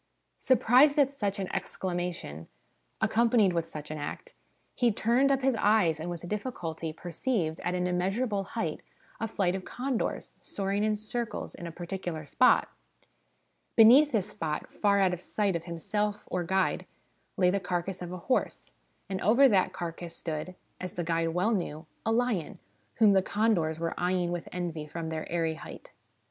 'Surprised 0.39 0.97
at 0.97 1.11
such 1.11 1.37
an 1.37 1.45
excla 1.49 1.95
mation, 1.95 2.47
accompanied 3.01 3.53
with 3.53 3.67
such 3.67 3.91
an 3.91 3.99
act, 3.99 4.33
he 4.73 4.91
turned 4.91 5.29
up 5.31 5.43
his 5.43 5.55
eyes, 5.57 5.99
and 5.99 6.09
with 6.09 6.27
difficulty 6.27 6.91
perceived, 6.91 7.59
at 7.59 7.75
an 7.75 7.85
immeasurable 7.85 8.43
height, 8.43 8.81
a 9.19 9.27
flight 9.27 9.53
of 9.53 9.63
condors, 9.63 10.37
soaring 10.41 10.83
in 10.83 10.95
circles 10.95 11.53
in 11.53 11.67
a 11.67 11.71
particular 11.71 12.25
spot. 12.25 12.67
Beneath 13.75 14.11
this 14.11 14.31
spot, 14.31 14.67
far 14.73 14.99
out 14.99 15.13
of 15.13 15.21
sight 15.21 15.55
of 15.55 15.65
himself 15.65 16.23
or 16.25 16.43
guide, 16.43 16.87
lay 17.37 17.51
the 17.51 17.59
carcass 17.59 18.01
of 18.01 18.11
a 18.11 18.17
horse, 18.17 18.71
and 19.07 19.21
over 19.21 19.47
that 19.47 19.71
carcass 19.71 20.15
stood, 20.15 20.55
as 20.79 20.93
the 20.93 21.03
guide 21.03 21.27
well 21.27 21.51
knew, 21.51 21.85
a 22.07 22.11
lion, 22.11 22.57
whom 22.95 23.13
the 23.13 23.21
condors 23.21 23.77
were 23.79 23.93
eyeing 23.99 24.31
with 24.31 24.49
envy 24.51 24.87
from 24.87 25.09
their 25.09 25.31
airy 25.31 25.53
height. 25.53 25.91